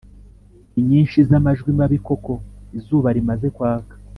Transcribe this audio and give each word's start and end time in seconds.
inyinshi 0.79 1.17
z’amajwi 1.29 1.69
mabi 1.79 1.97
koko. 2.07 2.33
Izuba 2.77 3.07
rimaze 3.15 3.47
kwaka 3.55 3.93